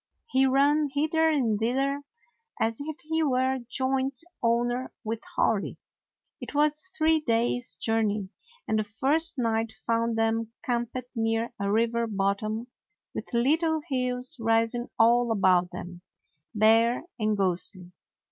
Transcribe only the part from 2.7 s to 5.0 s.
if he were joint owner